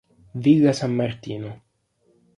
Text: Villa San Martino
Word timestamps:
Villa 0.33 0.73
San 0.73 0.95
Martino 0.97 1.51